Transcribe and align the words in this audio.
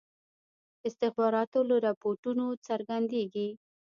استخباراتو 0.87 1.59
له 1.69 1.75
رپوټونو 1.87 2.45
څرګندیږي. 2.67 3.47